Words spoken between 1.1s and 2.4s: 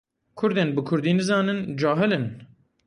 nizanin, cahil in.